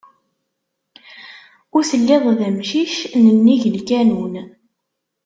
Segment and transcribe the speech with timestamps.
[1.75, 4.35] Ur telliḍ d amcic n nnig lkanun.